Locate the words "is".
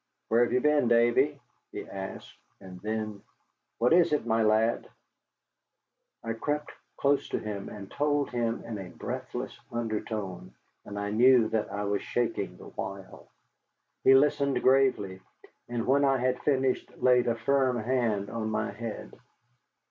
3.93-4.11